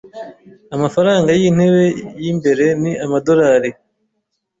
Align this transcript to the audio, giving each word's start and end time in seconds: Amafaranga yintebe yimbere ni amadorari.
Amafaranga 0.75 1.29
yintebe 1.39 1.83
yimbere 2.23 2.65
ni 2.81 2.91
amadorari. 3.05 3.71